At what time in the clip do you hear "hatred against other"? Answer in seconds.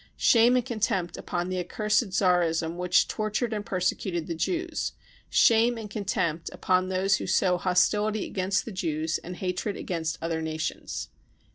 9.35-10.41